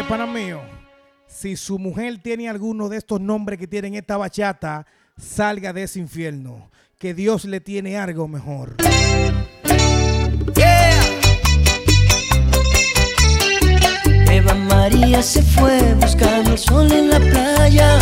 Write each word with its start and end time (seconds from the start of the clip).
Oye, 0.00 0.08
pana 0.08 0.24
mío, 0.24 0.62
si 1.26 1.56
su 1.56 1.78
mujer 1.78 2.22
tiene 2.22 2.48
alguno 2.48 2.88
de 2.88 2.96
estos 2.96 3.20
nombres 3.20 3.58
que 3.58 3.66
tienen 3.66 3.94
esta 3.96 4.16
bachata, 4.16 4.86
salga 5.18 5.74
de 5.74 5.82
ese 5.82 5.98
infierno, 5.98 6.70
que 6.98 7.12
Dios 7.12 7.44
le 7.44 7.60
tiene 7.60 7.98
algo 7.98 8.26
mejor. 8.26 8.76
Eva 14.30 14.54
María 14.54 15.22
se 15.22 15.42
fue 15.42 15.94
buscando 16.00 16.52
el 16.52 16.58
sol 16.58 16.90
en 16.90 17.10
la 17.10 17.18
playa. 17.18 17.98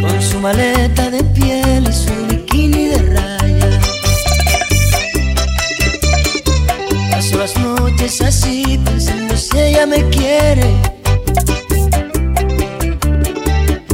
Con 0.00 0.20
su 0.20 0.40
maleta 0.40 1.08
de 1.08 1.22
piel 1.22 1.88
y 1.88 1.92
su 1.92 2.26
bikini 2.26 2.86
de 2.86 2.98
raya. 3.14 3.31
Paso 7.32 7.38
las 7.38 7.58
noches 7.58 8.20
así 8.20 8.78
pensando 8.84 9.36
si 9.36 9.58
ella 9.58 9.86
me 9.86 10.06
quiere. 10.10 10.70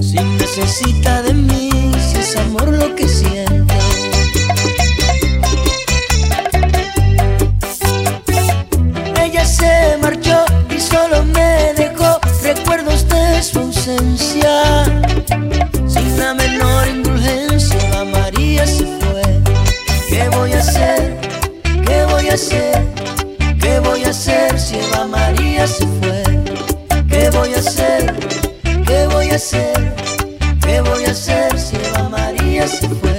Si 0.01 0.19
necesita 0.19 1.23
de 1.23 1.34
mí, 1.34 1.70
si 2.11 2.19
es 2.19 2.37
amor 2.37 2.69
lo 2.69 2.95
que 2.97 3.06
siente. 3.06 3.74
Ella 9.23 9.45
se 9.45 9.98
marchó 10.02 10.45
y 10.77 10.80
solo 10.80 11.23
me 11.25 11.75
dejó 11.77 12.19
recuerdos 12.42 13.09
de 13.09 13.42
su 13.42 13.61
ausencia. 13.61 15.08
Hacer? 29.39 29.94
¿Qué 30.61 30.81
voy 30.81 31.05
a 31.05 31.12
hacer 31.12 31.56
si 31.56 31.77
Eva 31.77 32.08
María 32.08 32.67
se 32.67 32.89
fue? 32.89 33.17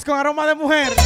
Con 0.00 0.18
aroma 0.18 0.46
de 0.46 0.54
mujer. 0.54 1.01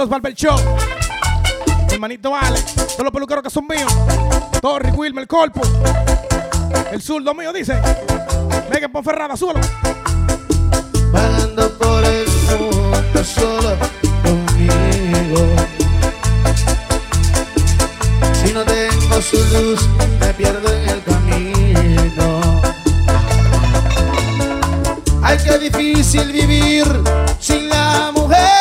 los 0.00 0.08
Barber 0.08 0.34
Show. 0.34 0.56
Mi 1.88 1.92
hermanito 1.94 2.34
Ale, 2.34 2.58
todos 2.62 3.04
los 3.04 3.12
peluqueros 3.12 3.44
que 3.44 3.50
son 3.50 3.66
míos. 3.68 3.92
Torri, 4.62 4.90
Wilmer, 4.92 5.26
Corpo. 5.26 5.60
El 6.90 7.02
zurdo 7.02 7.34
mío 7.34 7.52
dice. 7.52 7.78
Venga, 8.72 8.88
Ponferrada, 8.88 9.36
suelo. 9.36 9.60
Pagando 11.12 11.70
por 11.76 12.02
el 12.02 12.26
mundo 12.58 13.24
solo 13.24 13.76
conmigo. 14.22 15.46
Si 18.42 18.54
no 18.54 18.64
tengo 18.64 19.20
su 19.20 19.36
luz, 19.52 19.86
me 20.18 20.32
pierdo 20.32 20.72
en 20.72 20.88
el 20.88 21.02
camino. 21.02 22.40
Ay, 25.22 25.36
qué 25.44 25.58
difícil 25.58 26.32
vivir 26.32 26.86
sin 27.38 27.68
la 27.68 28.12
mujer 28.14 28.59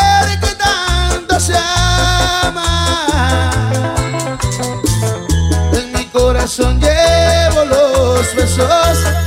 llama. 2.41 3.51
En 5.73 5.91
mi 5.91 6.05
corazón 6.05 6.79
llevo 6.79 7.65
los 7.65 8.35
besos 8.35 9.18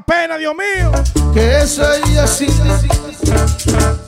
pena, 0.00 0.38
Dios 0.38 0.54
mío. 0.54 0.90
Que 1.34 1.66
soy 1.66 2.16
así. 2.18 2.46
así, 2.46 2.88
así. 2.88 4.01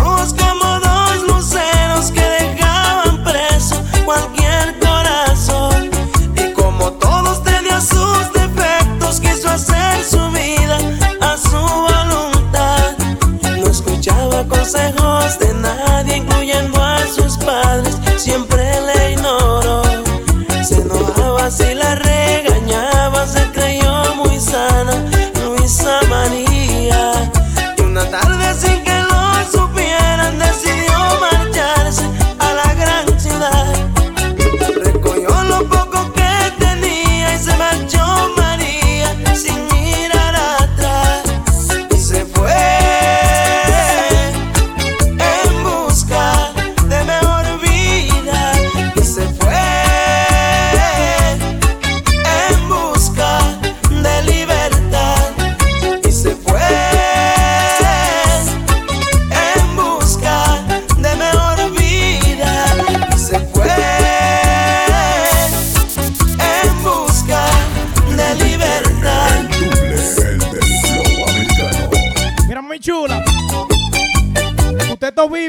Rose 0.00 0.55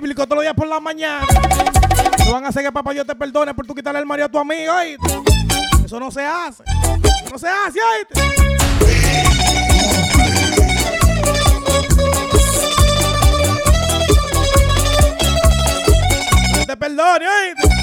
bíblico 0.01 0.25
todos 0.25 0.37
los 0.37 0.43
días 0.43 0.53
por 0.53 0.67
la 0.67 0.79
mañana. 0.79 1.25
No 2.25 2.31
van 2.31 2.45
a 2.45 2.49
hacer 2.49 2.63
que 2.63 2.71
papá 2.71 2.93
yo 2.93 3.05
te 3.05 3.15
perdone 3.15 3.53
por 3.53 3.65
tú 3.65 3.73
quitarle 3.73 3.99
el 3.99 4.05
marido 4.05 4.27
a 4.27 4.29
tu 4.29 4.37
amigo, 4.37 4.73
¿oíste? 4.73 5.21
Eso 5.85 5.99
no 5.99 6.11
se 6.11 6.23
hace. 6.23 6.63
Eso 6.63 7.31
no 7.31 7.39
se 7.39 7.47
hace, 7.47 7.79
¿oíste? 7.81 8.21
te 16.67 16.75
perdone, 16.75 17.25
¿eh? 17.25 17.77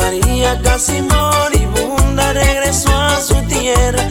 María 0.00 0.58
casi 0.62 1.02
moribunda 1.02 2.32
regresó 2.32 2.90
a 2.90 3.20
su 3.20 3.34
tierra. 3.42 4.02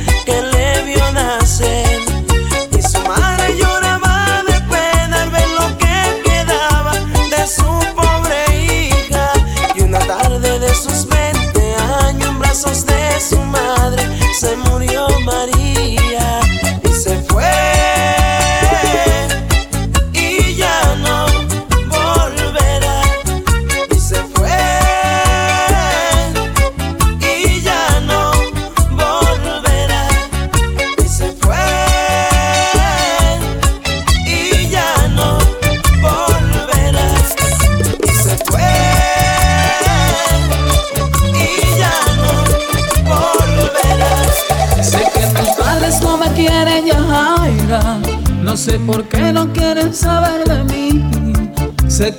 Te 52.00 52.14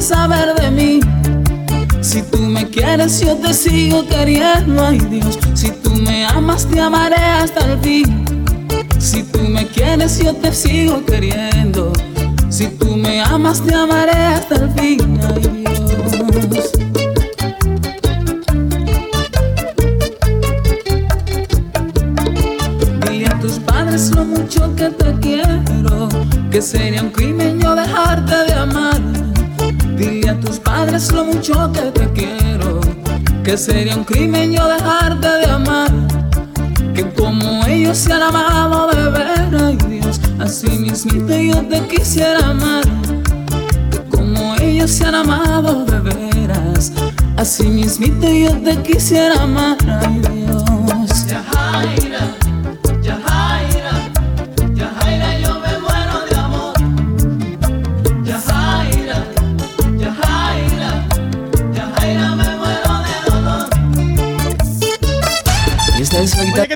saber 0.00 0.54
de 0.54 0.70
mí. 0.70 1.00
Si 2.00 2.22
tú 2.22 2.38
me 2.38 2.66
quieres, 2.68 3.20
yo 3.20 3.36
te 3.36 3.52
sigo 3.52 4.06
queriendo, 4.06 4.82
ay 4.84 4.98
Dios. 4.98 5.38
Si 5.54 5.70
tú 5.70 5.90
me 5.90 6.24
amas, 6.24 6.66
te 6.66 6.80
amaré 6.80 7.16
hasta 7.16 7.70
el 7.70 7.78
fin. 7.80 8.24
Si 8.98 9.22
tú 9.24 9.40
me 9.40 9.66
quieres, 9.66 10.18
yo 10.18 10.34
te 10.34 10.52
sigo 10.52 11.04
queriendo. 11.04 11.92
Si 12.48 12.68
tú 12.68 12.96
me 12.96 13.20
amas, 13.20 13.60
te 13.60 13.74
amaré 13.74 14.12
hasta 14.12 14.54
el 14.56 14.70
fin, 14.70 15.20
ay 15.22 15.64
Dios. 15.64 16.72
Que 24.84 24.90
te 24.90 25.14
quiero, 25.20 26.08
que 26.50 26.60
sería 26.60 27.02
un 27.02 27.10
crimen 27.10 27.58
yo 27.58 27.74
dejarte 27.74 28.34
de 28.46 28.52
amar. 28.52 29.00
Es 30.92 31.10
lo 31.12 31.24
mucho 31.24 31.72
que 31.72 31.90
te 31.90 32.12
quiero, 32.12 32.80
que 33.42 33.56
sería 33.56 33.96
un 33.96 34.04
crimen 34.04 34.52
yo 34.52 34.68
dejarte 34.68 35.26
de 35.26 35.46
amar, 35.46 35.90
que 36.94 37.08
como 37.14 37.64
ellos 37.66 37.96
se 37.98 38.12
han 38.12 38.22
amado 38.22 38.90
de 38.92 39.10
ver, 39.10 39.56
ay 39.58 39.76
Dios, 39.88 40.20
así 40.38 40.68
mismito 40.68 41.36
yo 41.36 41.62
te 41.66 41.80
quisiera 41.88 42.50
amar, 42.50 42.84
que 43.90 43.98
como 44.16 44.54
ellos 44.60 44.90
se 44.90 45.04
han 45.04 45.14
amado 45.14 45.84
de 45.84 45.98
veras, 46.00 46.92
así 47.36 47.64
mismito 47.64 48.28
yo 48.28 48.52
te 48.62 48.76
quisiera 48.82 49.42
amar, 49.42 49.78
ay 49.88 50.20
Dios. 50.20 50.63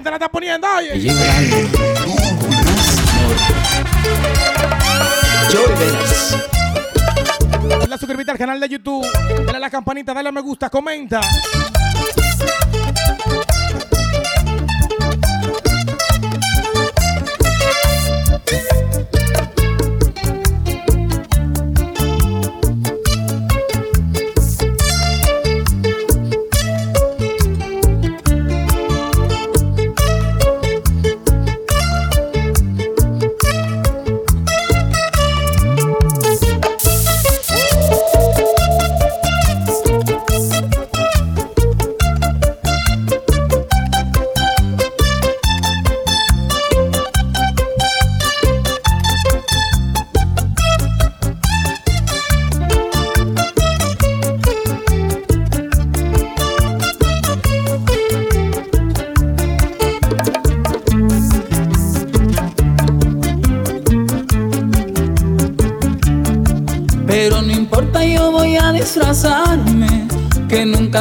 Te 0.09 0.13
la 0.13 0.17
está 0.17 0.29
poniendo? 0.31 0.67
Oye. 0.79 0.97
Y 0.97 1.01
llega 1.01 1.37
alguien 1.37 1.69
con 1.69 2.51
más 2.51 2.99
amor. 2.99 3.37
Joy 5.51 5.79
Veras. 5.79 6.37
Dale 7.81 7.99
suscribirte 7.99 8.33
al 8.33 8.39
canal 8.39 8.59
de 8.59 8.69
YouTube. 8.71 9.07
Dale 9.45 9.57
a 9.57 9.61
la 9.61 9.69
campanita, 9.69 10.15
dale 10.15 10.31
a 10.31 10.33
me 10.33 10.41
gusta, 10.41 10.71
comenta. 10.71 11.21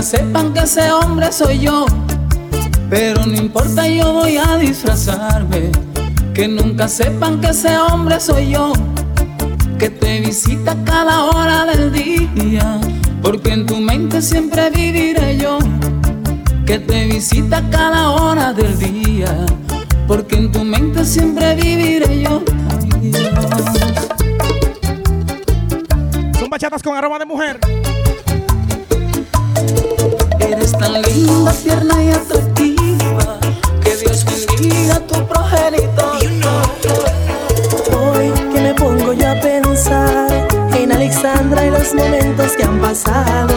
Sepan 0.07 0.53
que 0.53 0.61
ese 0.61 0.89
hombre 0.89 1.33
soy 1.33 1.59
yo. 1.59 1.85
Pero 2.89 3.25
no 3.25 3.35
importa, 3.35 3.85
yo 3.89 4.13
voy 4.13 4.37
a 4.37 4.55
disfrazarme. 4.55 5.69
Que 6.33 6.47
nunca 6.47 6.87
sepan 6.87 7.41
que 7.41 7.47
ese 7.47 7.77
hombre 7.77 8.17
soy 8.21 8.51
yo. 8.51 8.71
Que 9.77 9.89
te 9.89 10.21
visita 10.21 10.77
cada 10.85 11.25
hora 11.25 11.65
del 11.65 11.91
día. 11.91 12.79
Porque 13.21 13.51
en 13.51 13.65
tu 13.65 13.81
mente 13.81 14.21
siempre 14.21 14.69
viviré 14.69 15.37
yo. 15.37 15.59
Que 16.65 16.79
te 16.79 17.07
visita 17.07 17.61
cada 17.69 18.11
hora 18.11 18.53
del 18.53 18.79
día. 18.79 19.45
Porque 20.07 20.37
en 20.37 20.53
tu 20.53 20.63
mente 20.63 21.03
siempre 21.03 21.53
viviré 21.55 22.21
yo. 22.21 22.41
Son 26.39 26.49
bachatas 26.49 26.81
con 26.81 26.95
aroma 26.95 27.19
de 27.19 27.25
mujer. 27.25 27.76
Linda, 31.01 31.51
tierna 31.53 32.03
y 32.03 32.09
atractiva. 32.09 33.39
Que 33.83 33.95
Dios 33.95 34.25
bendiga 34.25 34.99
tu 35.01 35.25
progenitor. 35.27 36.17
Hoy 37.93 38.31
que 38.53 38.61
me 38.61 38.73
pongo 38.73 39.13
ya 39.13 39.31
a 39.31 39.41
pensar 39.41 40.47
en 40.75 40.91
Alexandra 40.91 41.65
y 41.65 41.69
los 41.69 41.93
momentos 41.93 42.51
que 42.53 42.63
han 42.63 42.79
pasado. 42.79 43.56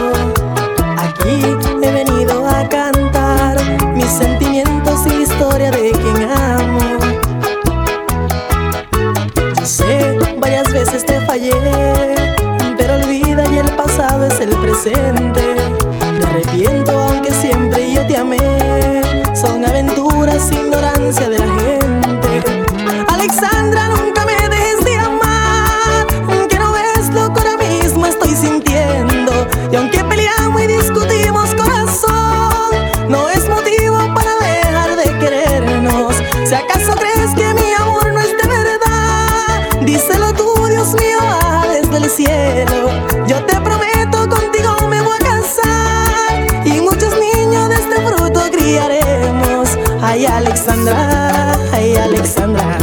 cielo. 42.15 42.89
Yo 43.27 43.43
te 43.45 43.55
prometo 43.61 44.27
contigo 44.29 44.87
me 44.89 45.01
voy 45.01 45.15
a 45.15 45.23
casar 45.23 46.65
y 46.65 46.81
muchos 46.81 47.13
niños 47.17 47.69
de 47.69 47.75
este 47.75 47.95
fruto 48.05 48.41
criaremos. 48.51 49.69
Ay 50.01 50.25
Alexandra, 50.25 51.57
ay 51.71 51.95
Alexandra, 51.95 52.77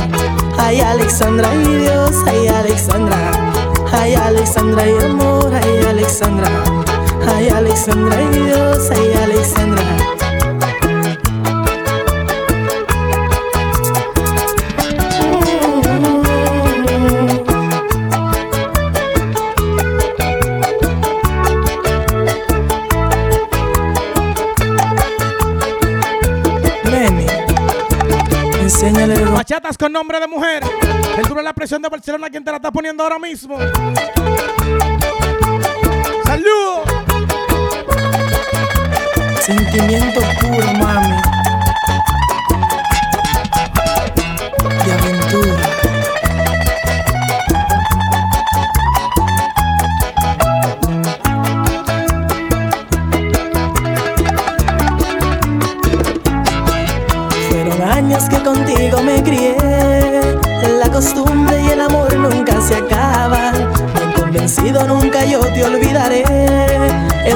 ay 0.56 0.80
Alexandra 0.80 1.48
y 1.54 1.76
Dios, 1.82 2.16
ay 2.26 2.48
Alexandra, 2.48 3.32
ay 3.92 4.14
Alexandra 4.14 4.86
y 4.86 5.04
amor, 5.04 5.50
ay 5.52 5.84
Alexandra, 5.88 6.48
ay 7.36 7.48
Alexandra 7.50 8.16
y 8.22 8.38
Dios, 8.38 8.90
ay 8.90 9.12
Alexandra. 9.24 10.17
Bachatas 29.48 29.78
con 29.78 29.90
nombre 29.90 30.20
de 30.20 30.26
mujer. 30.26 30.62
El 31.16 31.24
duro 31.24 31.40
la 31.40 31.54
presión 31.54 31.80
de 31.80 31.88
Barcelona, 31.88 32.28
quien 32.28 32.44
te 32.44 32.50
la 32.50 32.58
está 32.58 32.70
poniendo 32.70 33.02
ahora 33.02 33.18
mismo. 33.18 33.56
Saludos. 36.26 36.80
Sentimiento 39.40 40.20
puro, 40.42 40.66
mami. 40.74 41.37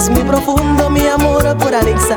es 0.03 0.11
muy 0.11 0.25
profundo 0.25 0.91
mi 0.91 1.07
amor 1.07 1.57
por 1.59 1.73
Alexa. 1.73 2.17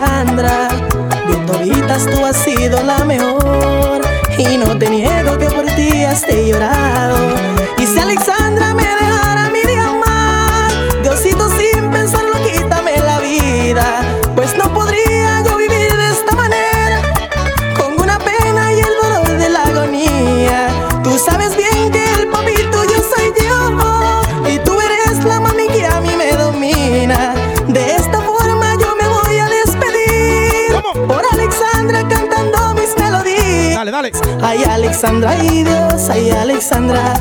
Alexandra 34.96 35.36
y 35.44 35.64
Dios, 35.66 36.10
ay 36.10 36.30
Alexandra, 36.30 37.14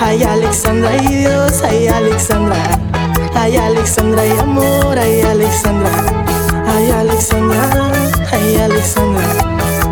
ay 0.00 0.22
Alexandra 0.22 0.96
y 1.02 1.16
Dios, 1.16 1.62
ay 1.62 1.86
Alexandra, 1.86 2.56
ay 3.34 3.58
Alexandra 3.58 4.24
y 4.24 4.38
amor, 4.38 4.98
ay 4.98 5.20
Alexandra, 5.20 5.90
ay 6.66 6.90
Alexandra, 6.90 7.92
ay 8.32 8.56
Alexandra, 8.56 9.22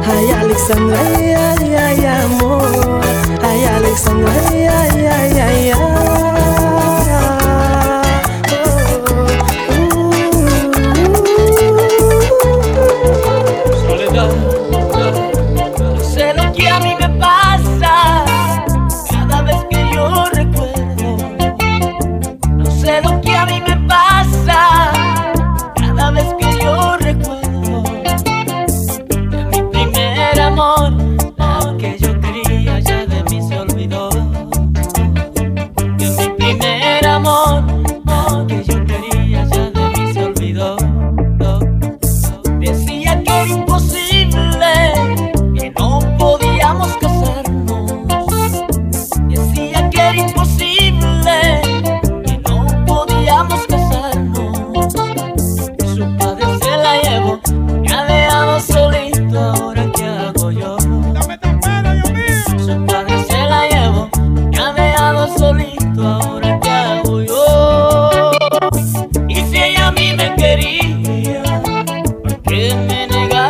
ay 0.06 0.30
Alexandra 0.30 0.98
ay 1.18 1.74
ay 1.74 2.06
amor, 2.06 3.00
ay 3.42 3.64
Alexandra 3.76 4.32
y 4.50 4.62
ay 4.62 5.06
ay 5.06 5.38
ay. 5.38 5.70
ay. 5.72 5.87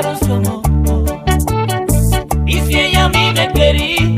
su 0.02 0.32
amor. 0.32 0.62
Y 2.46 2.60
si 2.60 2.78
ella 2.78 3.06
a 3.06 3.08
mí 3.08 3.32
me 3.34 3.52
quería. 3.52 4.17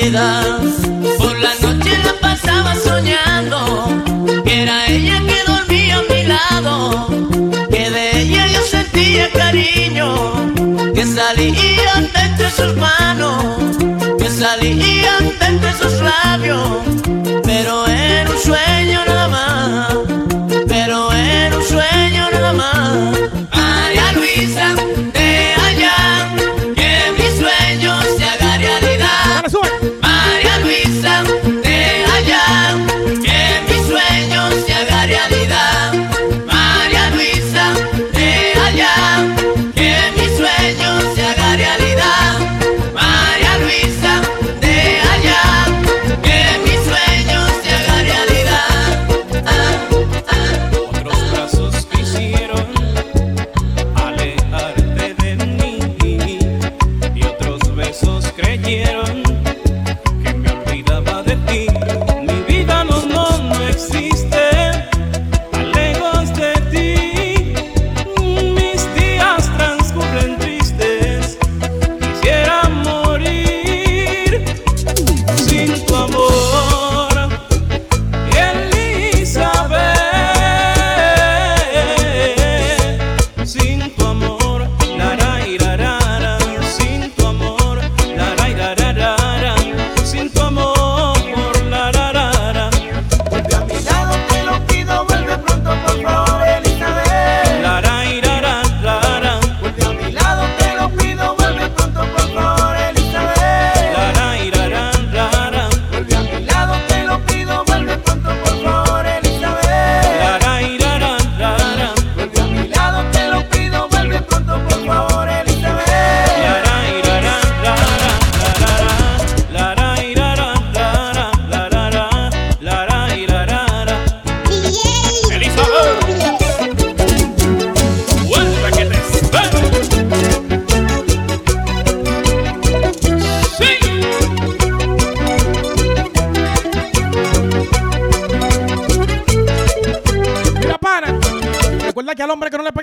Por 0.00 1.36
la 1.40 1.54
noche 1.60 1.98
la 2.04 2.14
pasaba 2.20 2.72
soñando, 2.76 3.88
que 4.44 4.62
era 4.62 4.86
ella 4.86 5.20
que 5.26 5.52
dormía 5.52 5.98
a 5.98 6.02
mi 6.02 6.22
lado, 6.22 7.08
que 7.68 7.90
de 7.90 8.20
ella 8.20 8.46
yo 8.46 8.60
sentía 8.62 9.28
cariño, 9.32 10.54
que 10.94 11.04
salía 11.04 11.94
de 12.38 12.50
sus 12.50 12.76
manos, 12.76 13.76
que 14.18 14.30
salía 14.30 15.18
de 15.18 15.72
sus 15.82 15.94
labios, 16.00 16.62
pero 17.42 17.84
era 17.88 18.30
un 18.30 18.38
sueño 18.38 19.04
nada 19.04 19.28
más. 19.28 19.97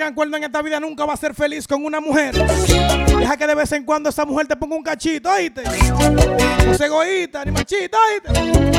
hagan 0.06 0.14
cuerno 0.14 0.38
en 0.38 0.44
esta 0.44 0.62
vida 0.62 0.80
nunca 0.80 1.04
va 1.04 1.14
a 1.14 1.18
ser 1.18 1.34
feliz 1.34 1.68
con 1.68 1.84
una 1.84 2.00
mujer. 2.00 2.36
Deja 2.36 3.38
que 3.38 3.48
de 3.48 3.56
vez 3.56 3.72
en 3.72 3.84
cuando 3.84 4.10
esa 4.10 4.24
mujer 4.24 4.46
te 4.46 4.56
ponga 4.56 4.76
un 4.76 4.84
cachito, 4.84 5.30
oíste. 5.32 5.64
No 5.64 6.72
es 6.74 6.80
egoísta, 6.80 7.44
ni 7.44 7.52
oíste. 7.52 8.76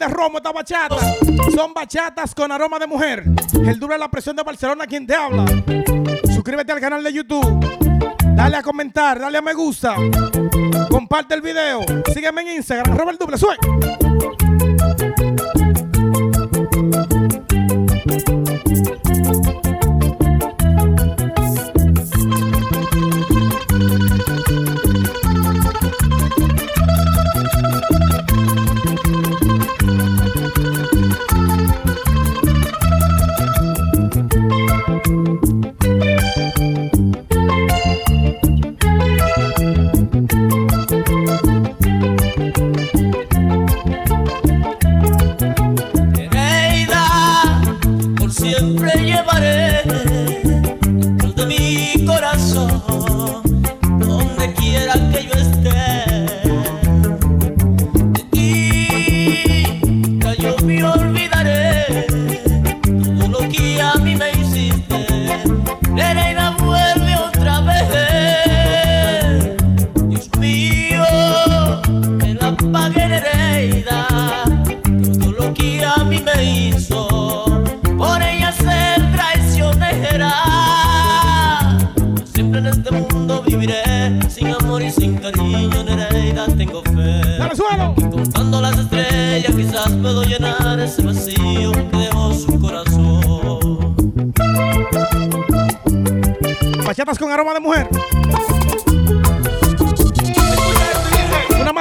de 0.00 0.08
romo 0.08 0.38
esta 0.38 0.50
bachata. 0.50 0.96
Son 1.54 1.74
bachatas 1.74 2.34
con 2.34 2.50
aroma 2.50 2.78
de 2.78 2.86
mujer. 2.86 3.22
El 3.54 3.78
duro 3.78 3.92
de 3.92 3.98
la 3.98 4.10
presión 4.10 4.34
de 4.34 4.42
Barcelona, 4.42 4.86
quien 4.86 5.06
te 5.06 5.14
habla. 5.14 5.44
Suscríbete 6.34 6.72
al 6.72 6.80
canal 6.80 7.04
de 7.04 7.12
YouTube. 7.12 7.60
Dale 8.34 8.56
a 8.56 8.62
comentar, 8.62 9.20
dale 9.20 9.38
a 9.38 9.42
me 9.42 9.52
gusta. 9.52 9.94
Comparte 10.90 11.34
el 11.34 11.42
video. 11.42 11.80
Sígueme 12.12 12.40
en 12.42 12.56
Instagram. 12.56 12.96
Robert 12.96 13.18
Doble, 13.18 13.36
sube. 13.36 13.56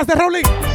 Adelante, 0.09 0.15
Raúl. 0.15 0.69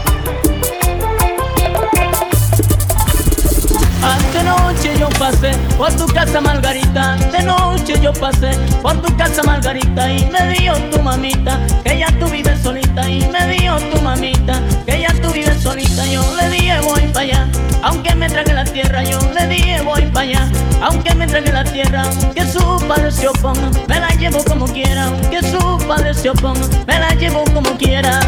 noche 4.44 4.98
yo 4.98 5.08
pasé 5.18 5.52
por 5.78 5.92
tu 5.94 6.06
casa 6.06 6.40
Margarita, 6.40 7.16
de 7.32 7.42
noche 7.42 7.94
yo 8.00 8.12
pasé 8.12 8.50
por 8.82 9.00
tu 9.00 9.16
casa 9.16 9.42
Margarita 9.42 10.12
y 10.12 10.26
me 10.26 10.48
dijo 10.48 10.76
tu 10.90 11.00
mamita 11.00 11.58
que 11.82 11.98
ya 11.98 12.08
tú 12.18 12.26
vives 12.26 12.60
solita 12.60 13.08
y 13.08 13.26
me 13.28 13.46
dijo 13.46 13.76
tu 13.92 14.00
mamita 14.02 14.60
que 14.86 15.00
ya 15.00 15.12
tú 15.22 15.30
vives 15.30 15.62
solita. 15.62 16.06
Yo 16.06 16.22
le 16.36 16.50
dije 16.50 16.78
voy 16.80 17.02
para 17.12 17.20
allá, 17.20 17.48
aunque 17.82 18.14
me 18.14 18.28
trague 18.28 18.52
la 18.52 18.64
tierra. 18.64 19.02
Yo 19.02 19.18
le 19.32 19.46
dije 19.46 19.80
voy 19.82 20.02
para 20.12 20.26
allá, 20.26 20.48
aunque 20.82 21.14
me 21.14 21.26
trague 21.26 21.52
la 21.52 21.64
tierra. 21.64 22.04
Que 22.34 22.44
su 22.46 22.60
padre 22.86 23.10
se 23.10 23.28
oponga, 23.28 23.70
me 23.88 24.00
la 24.00 24.08
llevo 24.10 24.44
como 24.44 24.66
quiera. 24.66 25.10
Que 25.30 25.40
su 25.42 25.78
padre 25.88 26.12
se 26.14 26.30
oponga, 26.30 26.66
me 26.86 26.98
la 26.98 27.10
llevo 27.14 27.44
como 27.54 27.70
quiera. 27.78 28.20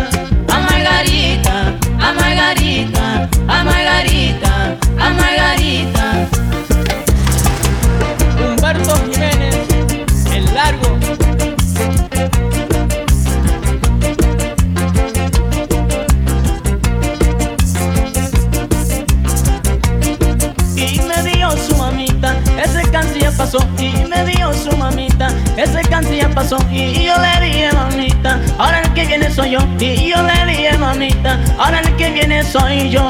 I 0.77 0.83
got 0.83 1.05
it. 1.05 1.06
soy 32.59 32.91
yo. 32.91 33.06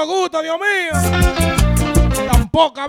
Cuánto 0.00 0.14
gusto, 0.14 0.42
Dios 0.42 0.56
mío. 0.58 2.30
Tan 2.30 2.48
poca. 2.48 2.86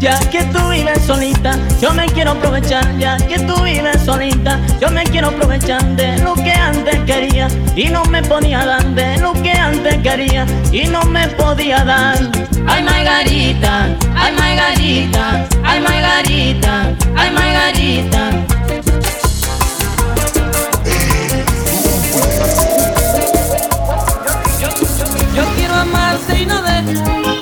Ya 0.00 0.18
que 0.30 0.44
tú 0.44 0.68
vives 0.70 1.02
solita, 1.04 1.58
yo 1.80 1.92
me 1.92 2.06
quiero 2.06 2.32
aprovechar. 2.32 2.96
Ya 2.98 3.16
que 3.16 3.38
tú 3.40 3.62
vives 3.62 4.00
solita, 4.04 4.60
yo 4.80 4.90
me 4.90 5.04
quiero 5.04 5.28
aprovechar 5.28 5.84
de 5.96 6.18
lo 6.18 6.34
que 6.34 6.52
antes 6.52 6.98
quería 7.00 7.48
y 7.74 7.88
no 7.88 8.04
me 8.04 8.22
podía 8.22 8.64
dar. 8.64 8.84
De 8.94 9.18
lo 9.18 9.32
que 9.34 9.52
antes 9.52 9.96
quería 9.98 10.46
y 10.72 10.84
no 10.84 11.02
me 11.04 11.28
podía 11.28 11.84
dar. 11.84 12.47
Ay, 12.70 12.82
Margarita, 12.84 13.96
ay, 14.14 14.32
Margarita, 14.36 15.48
ay, 15.64 15.80
Margarita, 15.80 16.96
ay, 17.16 17.30
Margarita. 17.32 18.30
Yo 25.34 25.44
quiero 25.56 25.74
amarte 25.74 26.42
y 26.42 26.46
no 26.46 26.62
dejar. 26.62 27.36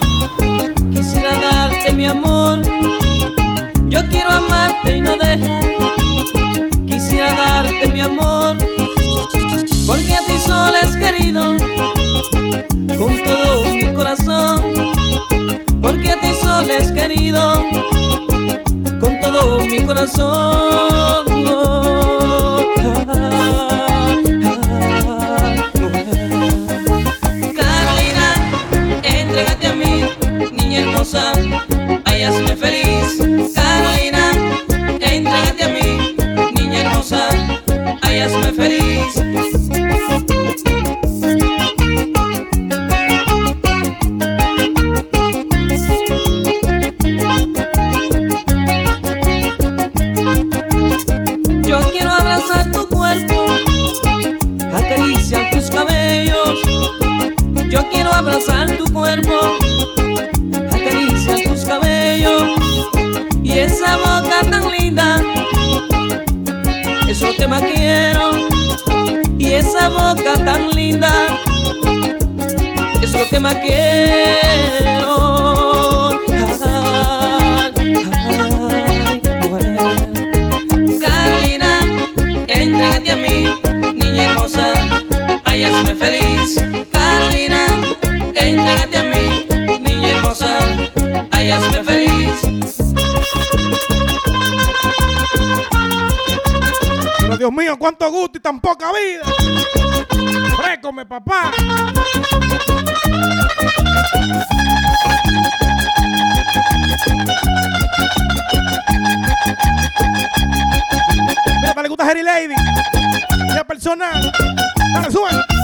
Quisiera 0.93 1.33
darte 1.41 1.93
mi 1.93 2.07
amor. 2.07 2.61
Yo 3.89 4.07
quiero 4.09 4.31
amarte 4.31 4.97
y 4.97 5.01
no 5.01 5.17
dejar. 5.17 5.65
Quisiera 6.87 7.35
darte 7.35 7.89
mi 7.89 8.01
amor. 8.01 8.57
Porque 9.87 10.15
a 10.15 10.21
ti 10.21 10.39
solo 10.47 10.77
es 10.83 10.97
querido. 10.97 11.57
Con 12.99 13.23
todo 13.25 13.65
mi 13.73 13.93
corazón. 13.93 14.76
Porque 16.57 16.73
a 16.73 16.79
ti 16.79 16.85
solo 16.85 16.85
es 16.85 16.92
querido. 16.92 17.64
Con 19.01 19.21
todo 19.21 19.61
mi 19.61 19.85
corazón. 19.85 21.36
Dios 97.49 97.55
mío, 97.55 97.79
cuánto 97.79 98.11
gusto 98.11 98.39
y 98.39 98.41
tan 98.41 98.61
poca 98.61 98.91
vida. 98.93 99.23
Frécome, 100.57 101.07
papá. 101.07 101.53
Mira, 111.61 111.73
para 111.73 111.83
le 111.83 111.89
gusta 111.89 112.05
Harry 112.05 112.25
Lady. 112.25 112.57
Ya 113.55 113.63
personal. 113.63 114.33
Dale, 114.93 115.13
sube. 115.13 115.56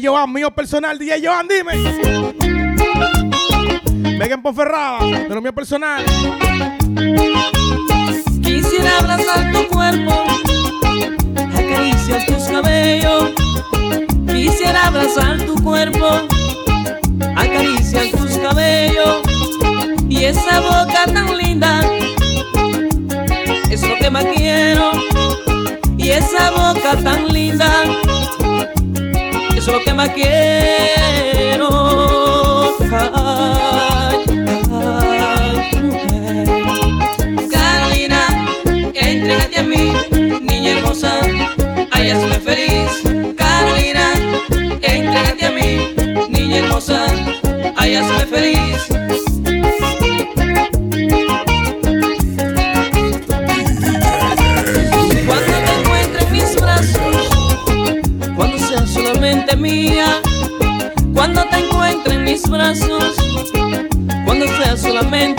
Joan, 0.00 0.32
mío 0.32 0.50
personal, 0.50 0.98
DJ 0.98 1.20
Joan, 1.24 1.48
dime. 1.48 1.72
Megan 4.18 4.40
Ponferrada, 4.40 5.04
de 5.04 5.34
lo 5.34 5.42
mío 5.42 5.52
personal. 5.52 6.04
Quisiera 8.42 8.98
abrazar 8.98 9.52
tu 9.52 9.66
cuerpo, 9.68 10.24
acariciar 11.36 12.24
tus 12.26 12.44
cabellos. 12.44 13.30
Quisiera 14.26 14.86
abrazar 14.86 15.38
tu 15.44 15.54
cuerpo, 15.62 16.06
acariciar 17.36 18.06
tus 18.12 18.38
cabellos. 18.38 19.22
Y 20.08 20.24
esa 20.24 20.60
boca 20.60 21.04
tan 21.12 21.36
linda, 21.36 21.80
es 23.70 23.82
lo 23.82 23.96
que 23.96 24.10
más 24.10 24.24
quiero. 24.26 24.92
Y 25.96 26.10
esa 26.10 26.50
boca 26.50 26.96
tan 27.02 27.28
linda, 27.28 27.84
es 29.70 29.84
que 29.84 29.94
más 29.94 30.08
quiero. 30.08 31.68
Ay, 33.14 34.18
ay. 34.58 35.70
Carolina, 37.48 38.26
entrégate 38.92 39.58
a 39.60 39.62
mí, 39.62 39.92
niña 40.40 40.70
hermosa, 40.72 41.12
ay 41.92 42.10
hazme 42.10 42.40
feliz. 42.40 43.02
Carolina, 43.36 44.12
entrégate 44.82 45.46
a 45.46 45.50
mí, 45.50 45.94
niña 46.28 46.56
hermosa, 46.58 47.06
ay 47.76 47.94
hazme 47.94 48.26
feliz. 48.26 48.91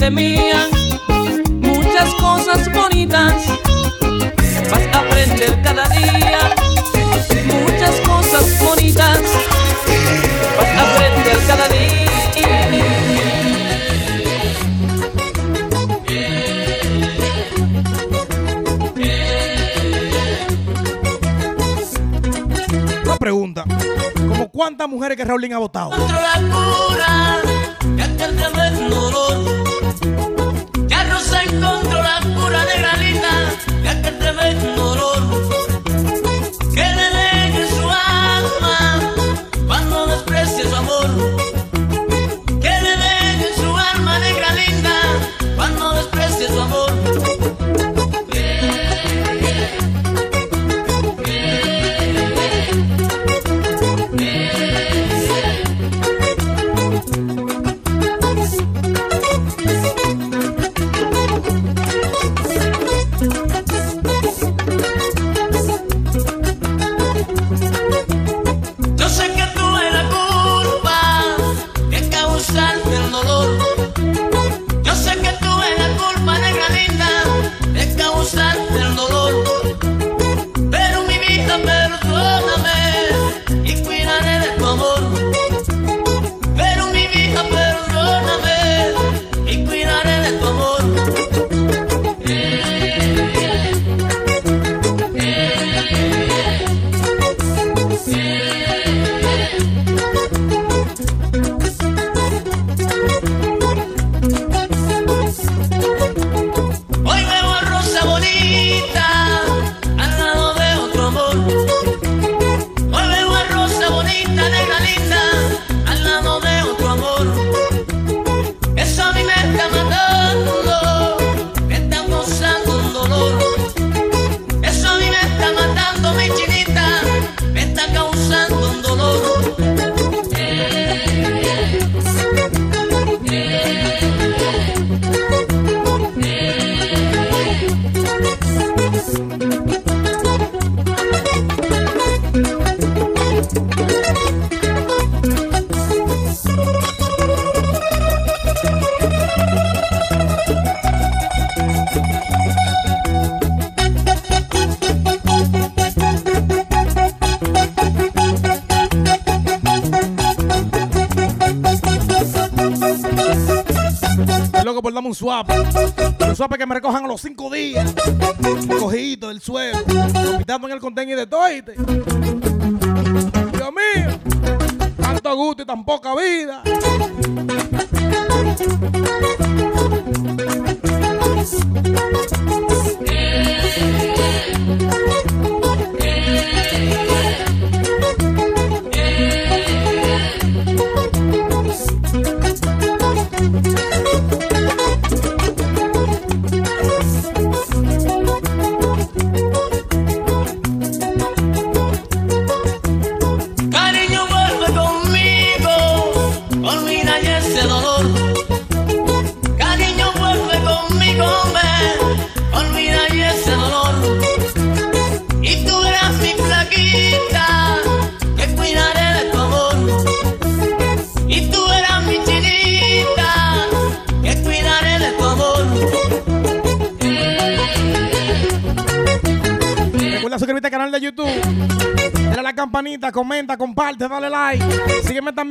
Mía, 0.10 0.68
muchas 1.62 2.14
cosas 2.16 2.72
bonitas 2.74 3.36
vas 4.70 4.88
a 4.94 5.00
aprender 5.00 5.62
cada 5.62 5.88
día, 5.90 6.40
muchas 7.46 8.00
cosas 8.02 8.60
bonitas 8.60 9.22
vas 10.58 10.70
a 10.70 10.92
aprender 10.92 11.38
cada 11.48 11.68
día. 11.70 11.94
Una 23.06 23.18
pregunta. 23.18 23.64
¿Como 24.16 24.50
cuántas 24.50 24.90
mujeres 24.90 25.18
que 25.18 25.24
Raulín 25.24 25.54
ha 25.54 25.60
votado? 25.60 25.92
la 25.92 26.34
cura 26.50 27.43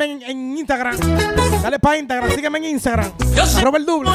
Sígueme 0.02 0.26
en 0.26 0.58
Instagram. 0.58 0.96
Dale 1.62 1.78
para 1.78 1.98
Instagram, 1.98 2.30
sígueme 2.32 2.58
en 2.58 2.64
Instagram. 2.64 3.12
Yo 3.36 3.42
Arroba 3.58 3.78
el 3.78 3.86
doble. 3.86 4.10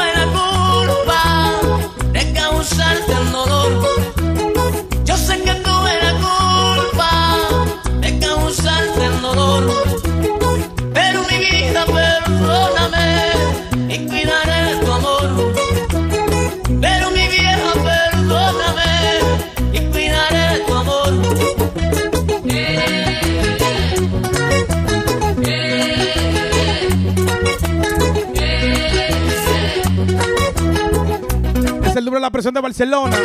De 32.53 32.61
Barcelona. 32.61 33.17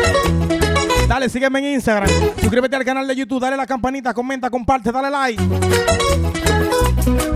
Dale, 1.08 1.28
sígueme 1.28 1.58
en 1.58 1.74
Instagram. 1.74 2.08
Suscríbete 2.40 2.76
al 2.76 2.84
canal 2.84 3.06
de 3.06 3.14
YouTube, 3.14 3.40
dale 3.40 3.56
la 3.56 3.66
campanita, 3.66 4.14
comenta, 4.14 4.50
comparte, 4.50 4.90
dale 4.90 5.10
like. 5.10 5.42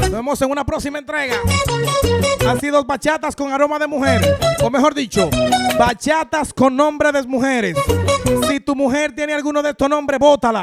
Nos 0.01 0.11
vemos 0.11 0.41
en 0.41 0.51
una 0.51 0.65
próxima 0.65 0.99
entrega. 0.99 1.37
Han 2.49 2.61
sido 2.61 2.85
bachatas 2.85 3.35
con 3.35 3.53
aroma 3.53 3.79
de 3.79 3.87
mujer. 3.87 4.39
O 4.63 4.71
mejor 4.71 4.95
dicho, 4.95 5.29
bachatas 5.79 6.55
con 6.55 6.77
nombre 6.77 7.13
de 7.13 7.23
mujeres. 7.25 7.77
Si 8.49 8.61
tu 8.61 8.75
mujer 8.75 9.15
tiene 9.15 9.35
alguno 9.35 9.63
de 9.63 9.71
estos 9.71 9.89
nombres, 9.89 10.19
bótala. 10.19 10.63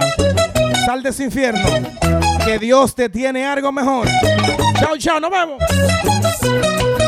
Sal 0.86 1.04
de 1.04 1.10
ese 1.10 1.26
infierno. 1.26 1.68
Que 2.46 2.60
Dios 2.60 2.96
te 2.96 3.10
tiene 3.10 3.46
algo 3.46 3.72
mejor. 3.72 4.08
Chao, 4.80 4.98
chao, 4.98 5.20
nos 5.20 5.32
vemos. 5.32 7.03